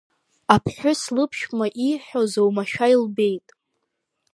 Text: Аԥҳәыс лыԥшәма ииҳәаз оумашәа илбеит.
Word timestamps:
Аԥҳәыс 0.55 1.01
лыԥшәма 1.15 1.67
ииҳәаз 1.87 2.33
оумашәа 2.41 2.87
илбеит. 2.93 3.47